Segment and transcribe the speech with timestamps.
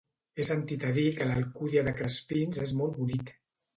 [0.35, 3.35] He sentit a dir que l'Alcúdia de Crespins és molt bonic.